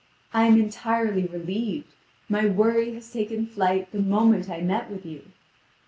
I 0.33 0.47
am 0.47 0.59
entirely 0.59 1.27
relieved; 1.27 1.93
my 2.27 2.47
worry 2.47 2.95
has 2.95 3.13
taken 3.13 3.45
flight 3.45 3.91
the 3.91 3.99
moment 4.01 4.49
I 4.49 4.59
met 4.59 4.89
with 4.89 5.05
you. 5.05 5.25